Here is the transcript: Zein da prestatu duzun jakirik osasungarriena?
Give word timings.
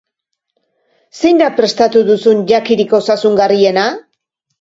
Zein 1.19 1.41
da 1.41 1.49
prestatu 1.59 2.01
duzun 2.07 2.41
jakirik 2.53 2.97
osasungarriena? 3.01 3.85